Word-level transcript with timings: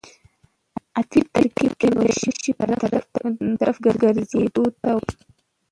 عطفي 0.99 1.21
ترکیب 1.35 1.71
د 1.79 1.81
یو 2.05 2.33
شي 2.41 2.51
په 2.57 2.65
طرف 3.59 3.75
ګرځېدو 4.03 4.63
ته 4.81 4.89
وایي. 4.95 5.15